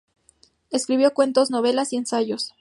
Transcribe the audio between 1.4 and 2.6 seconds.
novelas y ensayos.